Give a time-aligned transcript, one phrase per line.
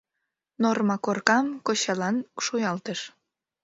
[0.63, 2.99] Норма коркам кочалан шуялтыш.